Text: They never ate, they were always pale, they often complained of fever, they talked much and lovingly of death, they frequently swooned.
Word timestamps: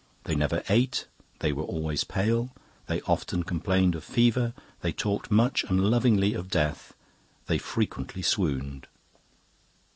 They 0.23 0.33
never 0.33 0.63
ate, 0.67 1.05
they 1.41 1.53
were 1.53 1.61
always 1.61 2.03
pale, 2.03 2.49
they 2.87 3.01
often 3.01 3.43
complained 3.43 3.93
of 3.93 4.03
fever, 4.03 4.55
they 4.81 4.91
talked 4.91 5.29
much 5.29 5.63
and 5.65 5.91
lovingly 5.91 6.33
of 6.33 6.49
death, 6.49 6.95
they 7.45 7.59
frequently 7.59 8.23
swooned. 8.23 8.87